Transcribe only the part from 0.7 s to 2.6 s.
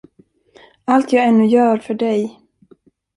Allt jag ännu gör för dig.